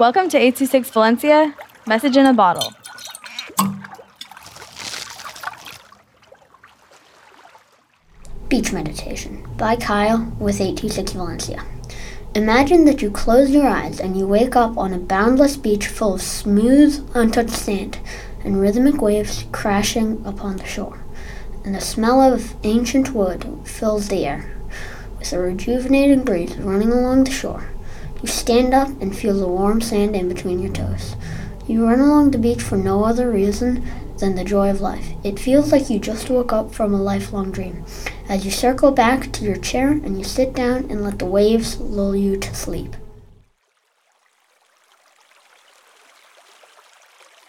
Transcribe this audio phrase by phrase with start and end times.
[0.00, 1.54] Welcome to 826 Valencia,
[1.86, 2.72] message in a bottle.
[8.48, 11.62] Beach Meditation by Kyle with 826 Valencia.
[12.34, 16.14] Imagine that you close your eyes and you wake up on a boundless beach full
[16.14, 17.98] of smooth, untouched sand
[18.42, 21.04] and rhythmic waves crashing upon the shore.
[21.62, 24.50] And the smell of ancient wood fills the air.
[25.18, 27.66] With a rejuvenating breeze running along the shore,
[28.22, 31.16] you stand up and feel the warm sand in between your toes.
[31.66, 33.84] You run along the beach for no other reason
[34.18, 35.08] than the joy of life.
[35.24, 37.84] It feels like you just woke up from a lifelong dream.
[38.28, 41.78] As you circle back to your chair and you sit down and let the waves
[41.80, 42.96] lull you to sleep.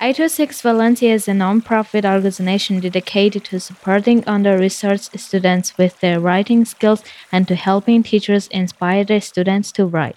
[0.00, 7.04] 826 Valencia is a non-profit organization dedicated to supporting under-researched students with their writing skills
[7.30, 10.16] and to helping teachers inspire their students to write.